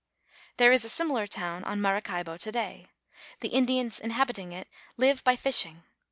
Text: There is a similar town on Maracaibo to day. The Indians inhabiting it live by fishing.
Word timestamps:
There 0.57 0.71
is 0.71 0.83
a 0.83 0.89
similar 0.89 1.27
town 1.27 1.63
on 1.63 1.79
Maracaibo 1.79 2.35
to 2.35 2.51
day. 2.51 2.87
The 3.41 3.49
Indians 3.49 3.99
inhabiting 3.99 4.51
it 4.51 4.67
live 4.97 5.23
by 5.23 5.35
fishing. 5.35 5.83